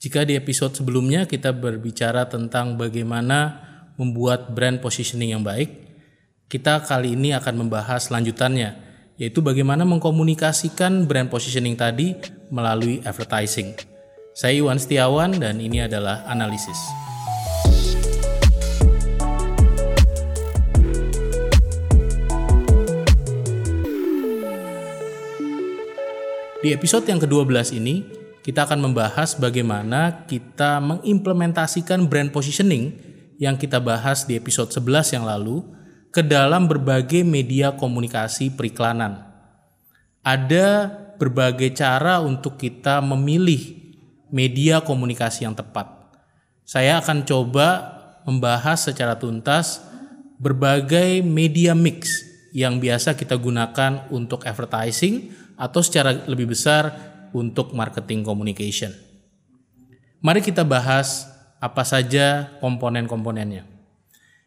[0.00, 3.60] Jika di episode sebelumnya kita berbicara tentang bagaimana
[4.00, 5.76] membuat brand positioning yang baik,
[6.48, 8.80] kita kali ini akan membahas lanjutannya,
[9.20, 12.16] yaitu bagaimana mengkomunikasikan brand positioning tadi
[12.48, 13.76] melalui advertising.
[14.32, 16.80] Saya Iwan Setiawan dan ini adalah analisis.
[26.64, 32.96] Di episode yang ke-12 ini, kita akan membahas bagaimana kita mengimplementasikan brand positioning
[33.36, 35.64] yang kita bahas di episode 11 yang lalu
[36.10, 39.28] ke dalam berbagai media komunikasi periklanan.
[40.20, 43.80] Ada berbagai cara untuk kita memilih
[44.32, 45.88] media komunikasi yang tepat.
[46.64, 47.68] Saya akan coba
[48.24, 49.84] membahas secara tuntas
[50.40, 52.24] berbagai media mix
[52.56, 58.94] yang biasa kita gunakan untuk advertising atau secara lebih besar untuk marketing communication.
[60.20, 61.24] Mari kita bahas
[61.60, 63.64] apa saja komponen-komponennya.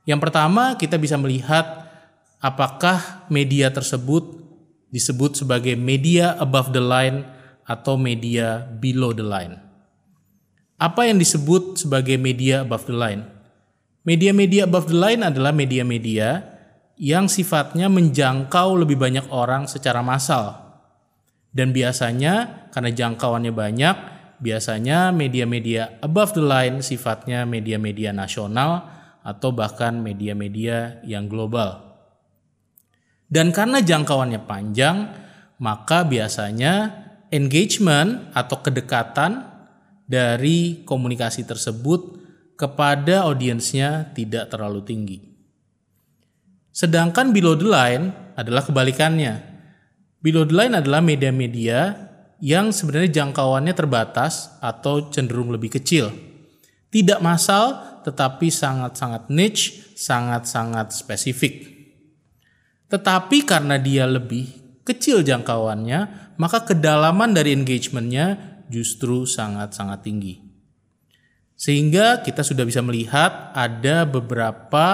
[0.04, 1.90] Yang pertama, kita bisa melihat
[2.44, 4.44] apakah media tersebut
[4.94, 7.26] disebut sebagai media above the line
[7.66, 9.58] atau media below the line.
[10.78, 13.24] Apa yang disebut sebagai media above the line?
[14.04, 16.44] Media-media above the line adalah media-media
[17.00, 20.63] yang sifatnya menjangkau lebih banyak orang secara massal
[21.54, 23.96] dan biasanya karena jangkauannya banyak,
[24.42, 28.90] biasanya media-media above the line sifatnya media-media nasional
[29.22, 31.94] atau bahkan media-media yang global.
[33.30, 34.98] Dan karena jangkauannya panjang,
[35.62, 39.46] maka biasanya engagement atau kedekatan
[40.10, 42.22] dari komunikasi tersebut
[42.58, 45.18] kepada audiensnya tidak terlalu tinggi.
[46.74, 49.53] Sedangkan below the line adalah kebalikannya
[50.24, 52.00] Below the line adalah media-media
[52.40, 56.16] yang sebenarnya jangkauannya terbatas atau cenderung lebih kecil.
[56.88, 61.68] Tidak massal tetapi sangat-sangat niche, sangat-sangat spesifik.
[62.88, 70.40] Tetapi karena dia lebih kecil jangkauannya, maka kedalaman dari engagementnya justru sangat-sangat tinggi.
[71.60, 74.88] Sehingga kita sudah bisa melihat ada beberapa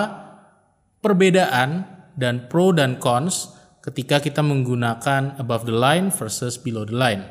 [1.01, 1.85] perbedaan
[2.17, 3.58] dan pro dan cons
[3.89, 7.25] ketika kita menggunakan above the line versus below the line.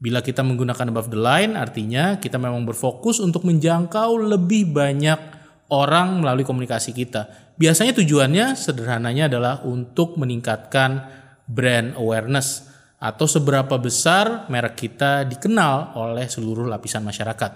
[0.00, 5.20] Bila kita menggunakan above the line artinya kita memang berfokus untuk menjangkau lebih banyak
[5.68, 7.52] orang melalui komunikasi kita.
[7.60, 11.04] Biasanya tujuannya sederhananya adalah untuk meningkatkan
[11.44, 12.64] brand awareness
[12.96, 17.52] atau seberapa besar merek kita dikenal oleh seluruh lapisan masyarakat.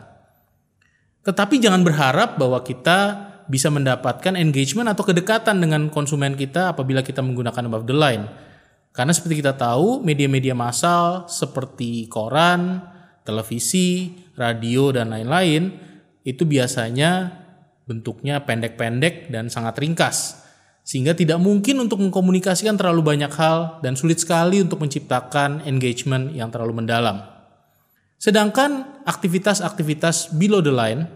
[1.22, 7.22] Tetapi jangan berharap bahwa kita bisa mendapatkan engagement atau kedekatan dengan konsumen kita apabila kita
[7.24, 8.24] menggunakan above the line.
[8.92, 12.84] Karena seperti kita tahu, media-media massal seperti koran,
[13.24, 15.72] televisi, radio, dan lain-lain
[16.22, 17.32] itu biasanya
[17.88, 20.44] bentuknya pendek-pendek dan sangat ringkas.
[20.82, 26.50] Sehingga tidak mungkin untuk mengkomunikasikan terlalu banyak hal dan sulit sekali untuk menciptakan engagement yang
[26.50, 27.22] terlalu mendalam.
[28.18, 31.06] Sedangkan aktivitas-aktivitas below the line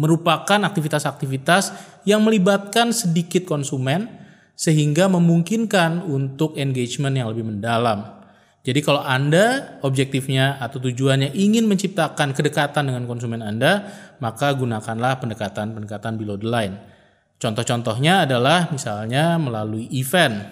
[0.00, 1.76] merupakan aktivitas-aktivitas
[2.08, 4.08] yang melibatkan sedikit konsumen
[4.56, 8.16] sehingga memungkinkan untuk engagement yang lebih mendalam.
[8.64, 13.88] Jadi kalau Anda objektifnya atau tujuannya ingin menciptakan kedekatan dengan konsumen Anda,
[14.24, 16.76] maka gunakanlah pendekatan-pendekatan below the line.
[17.40, 20.44] Contoh-contohnya adalah misalnya melalui event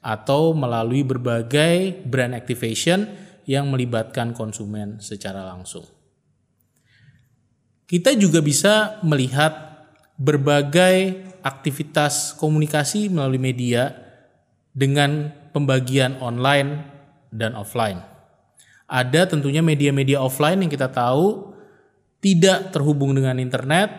[0.00, 3.08] atau melalui berbagai brand activation
[3.44, 5.99] yang melibatkan konsumen secara langsung
[7.90, 9.82] kita juga bisa melihat
[10.14, 13.90] berbagai aktivitas komunikasi melalui media
[14.70, 16.86] dengan pembagian online
[17.34, 17.98] dan offline.
[18.86, 21.50] Ada tentunya media-media offline yang kita tahu
[22.22, 23.90] tidak terhubung dengan internet,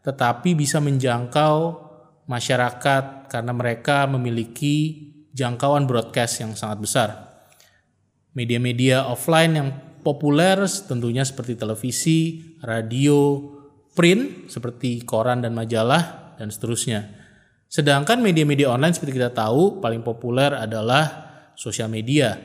[0.00, 1.84] tetapi bisa menjangkau
[2.24, 5.04] masyarakat karena mereka memiliki
[5.36, 7.08] jangkauan broadcast yang sangat besar.
[8.32, 9.68] Media-media offline yang
[10.04, 13.40] populer tentunya seperti televisi, radio,
[13.96, 17.08] print seperti koran dan majalah dan seterusnya.
[17.66, 22.36] Sedangkan media-media online seperti kita tahu paling populer adalah sosial media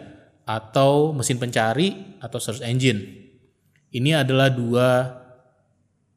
[0.47, 2.97] atau mesin pencari atau search engine.
[3.93, 4.89] Ini adalah dua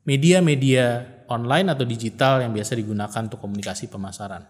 [0.09, 4.45] media-media online atau digital yang biasa digunakan untuk komunikasi pemasaran.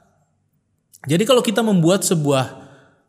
[1.07, 2.63] Jadi kalau kita membuat sebuah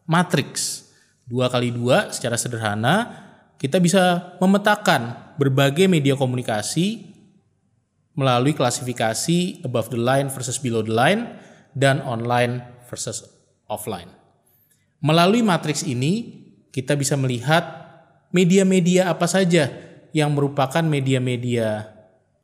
[0.09, 0.89] matriks
[1.29, 3.23] dua kali dua secara sederhana
[3.61, 7.13] kita bisa memetakan berbagai media komunikasi
[8.13, 11.37] melalui klasifikasi above the line versus below the line
[11.73, 13.25] dan online versus
[13.65, 14.09] offline.
[15.01, 17.65] Melalui matriks ini, kita bisa melihat
[18.33, 19.69] media-media apa saja
[20.13, 21.89] yang merupakan media-media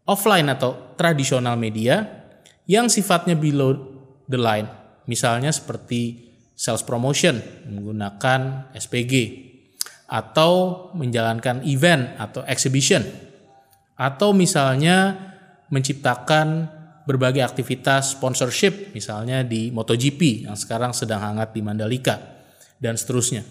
[0.09, 2.25] offline atau tradisional media
[2.65, 3.77] yang sifatnya below
[4.25, 4.69] the line.
[5.09, 9.13] Misalnya seperti sales promotion menggunakan SPG
[10.09, 13.05] atau menjalankan event atau exhibition
[13.93, 15.13] atau misalnya
[15.69, 16.65] menciptakan
[17.05, 22.17] berbagai aktivitas sponsorship misalnya di MotoGP yang sekarang sedang hangat di Mandalika
[22.81, 23.45] dan seterusnya.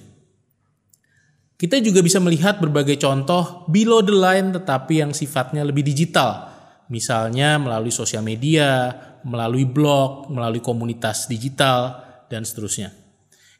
[1.59, 6.55] Kita juga bisa melihat berbagai contoh below the line tetapi yang sifatnya lebih digital.
[6.87, 8.95] Misalnya melalui sosial media,
[9.27, 11.99] melalui blog, melalui komunitas digital,
[12.31, 13.08] dan seterusnya.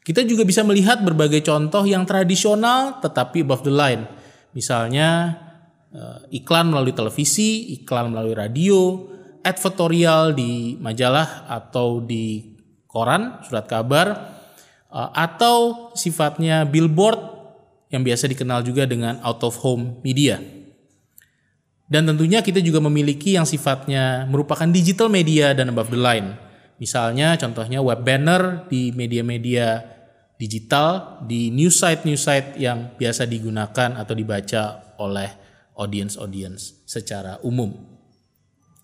[0.03, 4.07] Kita juga bisa melihat berbagai contoh yang tradisional tetapi above the line.
[4.55, 5.37] Misalnya
[5.93, 9.05] eh, iklan melalui televisi, iklan melalui radio,
[9.43, 12.55] advertorial di majalah atau di
[12.89, 14.07] koran, surat kabar,
[14.89, 17.39] eh, atau sifatnya billboard
[17.89, 20.39] yang biasa dikenal juga dengan out of home media.
[21.89, 26.37] Dan tentunya kita juga memiliki yang sifatnya merupakan digital media dan above the line.
[26.79, 29.83] Misalnya contohnya web banner di media-media
[30.39, 35.27] digital, di news site-news site yang biasa digunakan atau dibaca oleh
[35.75, 37.75] audience-audience secara umum.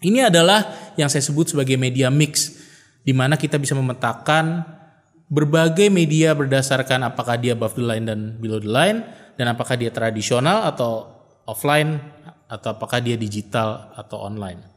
[0.03, 2.59] Ini adalah yang saya sebut sebagai media mix,
[3.07, 4.67] di mana kita bisa memetakan
[5.31, 9.01] berbagai media berdasarkan apakah dia above the line dan below the line
[9.39, 11.09] dan apakah dia tradisional atau
[11.47, 11.97] offline
[12.45, 14.74] atau apakah dia digital atau online.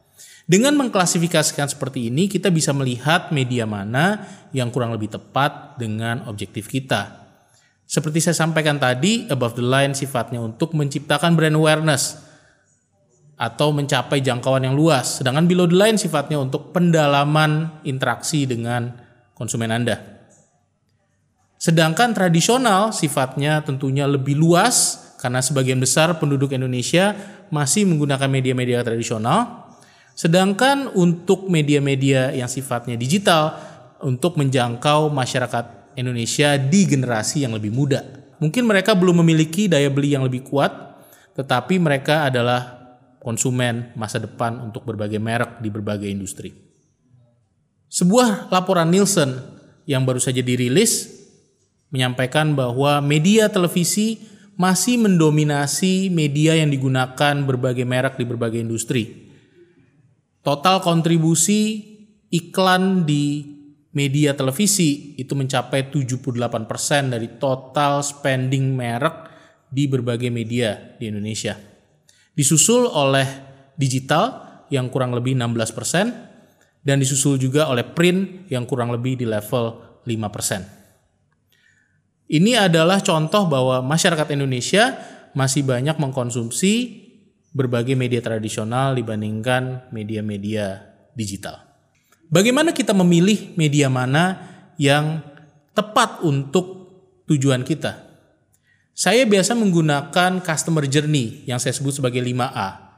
[0.49, 4.25] Dengan mengklasifikasikan seperti ini, kita bisa melihat media mana
[4.57, 7.29] yang kurang lebih tepat dengan objektif kita.
[7.89, 12.21] Seperti saya sampaikan tadi, above the line sifatnya untuk menciptakan brand awareness
[13.39, 18.93] atau mencapai jangkauan yang luas, sedangkan below the line sifatnya untuk pendalaman interaksi dengan
[19.33, 20.19] konsumen Anda.
[21.59, 27.19] Sedangkan tradisional sifatnya tentunya lebih luas karena sebagian besar penduduk Indonesia
[27.51, 29.58] masih menggunakan media-media tradisional.
[30.19, 33.55] Sedangkan untuk media-media yang sifatnya digital
[34.03, 38.03] untuk menjangkau masyarakat Indonesia di generasi yang lebih muda.
[38.43, 40.75] Mungkin mereka belum memiliki daya beli yang lebih kuat,
[41.39, 42.83] tetapi mereka adalah
[43.23, 46.51] konsumen masa depan untuk berbagai merek di berbagai industri.
[47.87, 49.39] Sebuah laporan Nielsen
[49.87, 51.15] yang baru saja dirilis
[51.95, 54.19] menyampaikan bahwa media televisi
[54.59, 59.28] masih mendominasi media yang digunakan berbagai merek di berbagai industri.
[60.49, 61.85] Total kontribusi
[62.33, 63.45] iklan di
[63.93, 69.29] media televisi itu mencapai 78% dari total spending merek
[69.69, 71.53] di berbagai media di Indonesia.
[72.33, 73.29] Disusul oleh
[73.77, 80.01] digital yang kurang lebih 16% dan disusul juga oleh print yang kurang lebih di level
[80.01, 80.09] 5%.
[82.33, 84.97] Ini adalah contoh bahwa masyarakat Indonesia
[85.37, 87.05] masih banyak mengkonsumsi
[87.53, 90.85] berbagai media tradisional dibandingkan media-media
[91.17, 91.65] digital.
[92.29, 94.37] Bagaimana kita memilih media mana
[94.77, 95.25] yang
[95.73, 96.93] tepat untuk
[97.25, 98.05] tujuan kita?
[98.93, 102.91] Saya biasa menggunakan customer journey yang saya sebut sebagai 5A.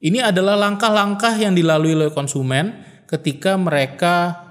[0.00, 2.76] Ini adalah langkah-langkah yang dilalui oleh konsumen
[3.08, 4.46] ketika mereka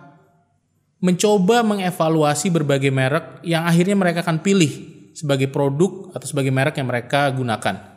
[0.99, 4.69] mencoba mengevaluasi berbagai merek yang akhirnya mereka akan pilih
[5.15, 7.88] sebagai produk atau sebagai merek yang mereka gunakan.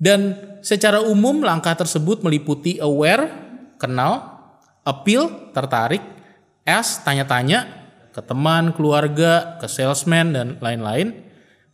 [0.00, 0.32] Dan
[0.64, 3.28] secara umum langkah tersebut meliputi aware,
[3.76, 4.40] kenal,
[4.80, 6.00] appeal, tertarik,
[6.64, 7.68] S, tanya-tanya
[8.10, 11.12] ke teman, keluarga, ke salesman, dan lain-lain.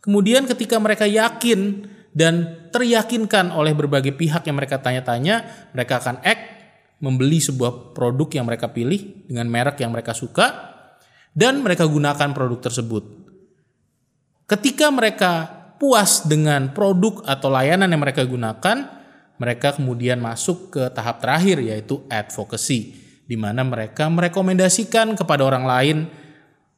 [0.03, 6.43] Kemudian ketika mereka yakin dan teryakinkan oleh berbagai pihak yang mereka tanya-tanya, mereka akan act
[6.99, 10.75] membeli sebuah produk yang mereka pilih dengan merek yang mereka suka
[11.37, 13.03] dan mereka gunakan produk tersebut.
[14.49, 18.77] Ketika mereka puas dengan produk atau layanan yang mereka gunakan,
[19.37, 25.97] mereka kemudian masuk ke tahap terakhir yaitu advocacy di mana mereka merekomendasikan kepada orang lain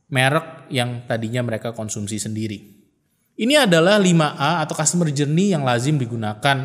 [0.10, 2.80] merek yang tadinya mereka konsumsi sendiri.
[3.40, 6.58] Ini adalah 5A atau customer journey yang lazim digunakan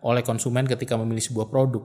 [0.00, 1.84] oleh konsumen ketika memilih sebuah produk.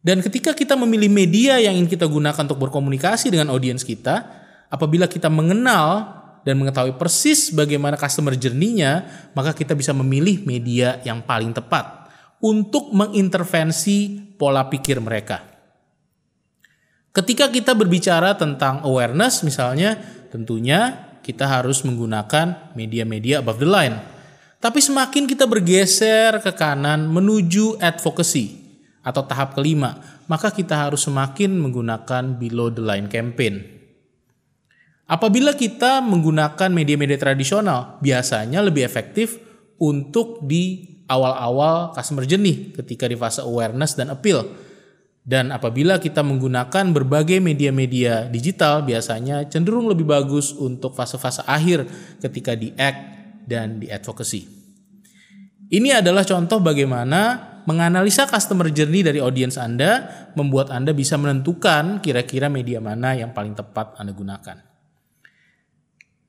[0.00, 4.24] Dan ketika kita memilih media yang ingin kita gunakan untuk berkomunikasi dengan audiens kita,
[4.72, 9.06] apabila kita mengenal dan mengetahui persis bagaimana customer journey-nya,
[9.36, 12.08] maka kita bisa memilih media yang paling tepat
[12.40, 15.44] untuk mengintervensi pola pikir mereka.
[17.10, 19.98] Ketika kita berbicara tentang awareness misalnya,
[20.30, 23.96] tentunya kita harus menggunakan media-media above the line.
[24.60, 28.60] Tapi semakin kita bergeser ke kanan menuju advocacy,
[29.00, 29.96] atau tahap kelima,
[30.28, 33.79] maka kita harus semakin menggunakan below the line campaign.
[35.10, 39.42] Apabila kita menggunakan media-media tradisional, biasanya lebih efektif
[39.82, 44.46] untuk di awal-awal customer journey ketika di fase awareness dan appeal.
[45.26, 51.90] Dan apabila kita menggunakan berbagai media-media digital biasanya cenderung lebih bagus untuk fase-fase akhir
[52.22, 53.02] ketika di act
[53.50, 54.46] dan di advocacy.
[55.74, 60.06] Ini adalah contoh bagaimana menganalisa customer journey dari audiens Anda
[60.38, 64.69] membuat Anda bisa menentukan kira-kira media mana yang paling tepat Anda gunakan.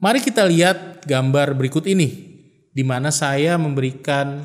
[0.01, 2.33] Mari kita lihat gambar berikut ini
[2.73, 4.41] di mana saya memberikan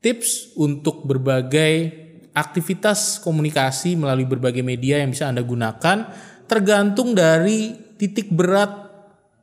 [0.00, 1.92] tips untuk berbagai
[2.32, 6.08] aktivitas komunikasi melalui berbagai media yang bisa Anda gunakan
[6.48, 8.88] tergantung dari titik berat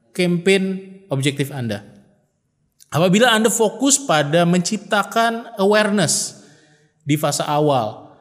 [0.10, 1.86] campaign objektif Anda.
[2.90, 6.42] Apabila Anda fokus pada menciptakan awareness
[7.06, 8.18] di fase awal,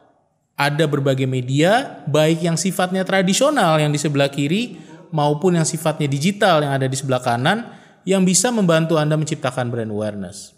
[0.53, 6.63] ada berbagai media, baik yang sifatnya tradisional yang di sebelah kiri maupun yang sifatnya digital
[6.63, 7.71] yang ada di sebelah kanan,
[8.07, 10.55] yang bisa membantu Anda menciptakan brand awareness.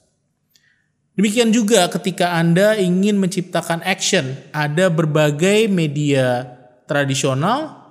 [1.14, 6.58] Demikian juga ketika Anda ingin menciptakan action, ada berbagai media
[6.90, 7.86] tradisional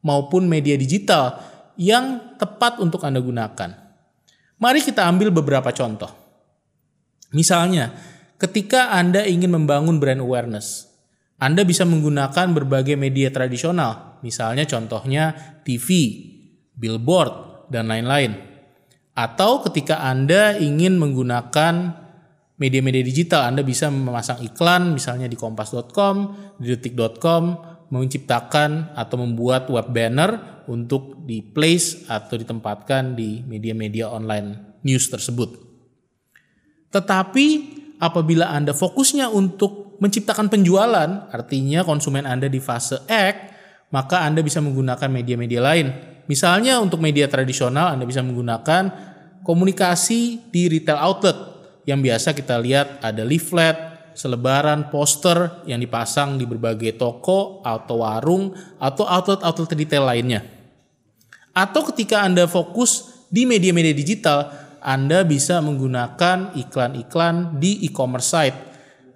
[0.00, 1.36] maupun media digital
[1.76, 3.70] yang tepat untuk Anda gunakan.
[4.56, 6.08] Mari kita ambil beberapa contoh.
[7.32, 7.92] Misalnya,
[8.36, 10.91] ketika Anda ingin membangun brand awareness,
[11.42, 15.34] Anda bisa menggunakan berbagai media tradisional, misalnya contohnya
[15.66, 16.14] TV,
[16.78, 18.38] billboard, dan lain-lain.
[19.18, 21.98] Atau ketika Anda ingin menggunakan
[22.62, 26.14] media-media digital Anda bisa memasang iklan misalnya di kompas.com,
[26.62, 27.42] di detik.com,
[27.90, 35.58] menciptakan atau membuat web banner untuk di place atau ditempatkan di media-media online news tersebut.
[36.94, 37.46] Tetapi
[37.98, 43.54] apabila Anda fokusnya untuk menciptakan penjualan, artinya konsumen Anda di fase act,
[43.94, 45.86] maka Anda bisa menggunakan media-media lain.
[46.26, 48.90] Misalnya untuk media tradisional Anda bisa menggunakan
[49.46, 51.38] komunikasi di retail outlet
[51.86, 53.74] yang biasa kita lihat ada leaflet,
[54.14, 60.42] selebaran, poster yang dipasang di berbagai toko atau warung atau outlet-outlet retail lainnya.
[61.52, 68.71] Atau ketika Anda fokus di media-media digital, Anda bisa menggunakan iklan-iklan di e-commerce site.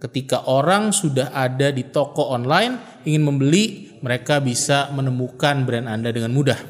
[0.07, 6.31] Ketika orang sudah ada di toko online ingin membeli, mereka bisa menemukan brand Anda dengan
[6.31, 6.63] mudah.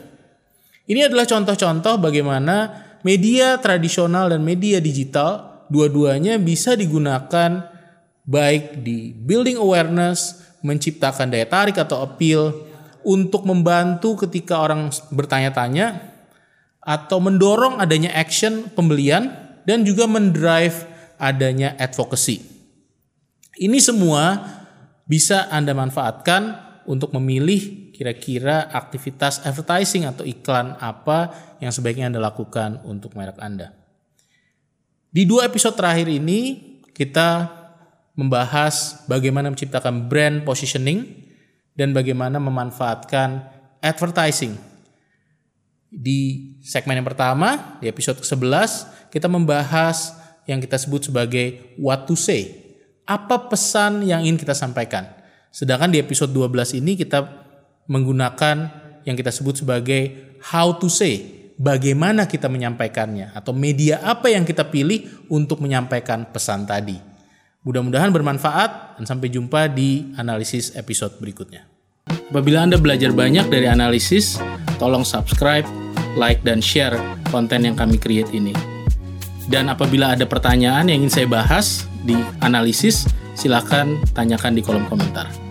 [0.88, 2.72] Ini adalah contoh-contoh bagaimana
[3.04, 7.68] media tradisional dan media digital dua-duanya bisa digunakan
[8.24, 12.56] baik di building awareness, menciptakan daya tarik atau appeal
[13.04, 16.08] untuk membantu ketika orang bertanya-tanya
[16.80, 19.28] atau mendorong adanya action pembelian
[19.68, 20.88] dan juga mendrive
[21.20, 22.55] adanya advocacy.
[23.56, 24.44] Ini semua
[25.08, 31.32] bisa Anda manfaatkan untuk memilih kira-kira aktivitas advertising atau iklan apa
[31.64, 33.72] yang sebaiknya Anda lakukan untuk merek Anda.
[35.08, 36.60] Di dua episode terakhir ini
[36.92, 37.48] kita
[38.12, 41.24] membahas bagaimana menciptakan brand positioning
[41.72, 43.44] dan bagaimana memanfaatkan
[43.80, 44.56] advertising.
[45.88, 50.12] Di segmen yang pertama, di episode ke-11, kita membahas
[50.44, 52.65] yang kita sebut sebagai what to say.
[53.06, 55.06] Apa pesan yang ingin kita sampaikan?
[55.54, 57.22] Sedangkan di episode 12 ini kita
[57.86, 58.56] menggunakan
[59.06, 61.22] yang kita sebut sebagai how to say
[61.54, 66.98] bagaimana kita menyampaikannya atau media apa yang kita pilih untuk menyampaikan pesan tadi.
[67.62, 71.62] Mudah-mudahan bermanfaat dan sampai jumpa di analisis episode berikutnya.
[72.10, 74.42] Apabila Anda belajar banyak dari analisis,
[74.82, 75.66] tolong subscribe,
[76.18, 76.98] like, dan share
[77.30, 78.50] konten yang kami create ini.
[79.46, 85.45] Dan apabila ada pertanyaan yang ingin saya bahas di analisis, silakan tanyakan di kolom komentar.